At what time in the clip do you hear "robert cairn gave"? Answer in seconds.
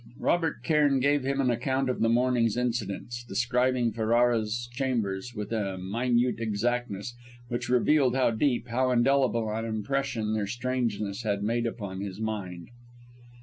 0.19-1.21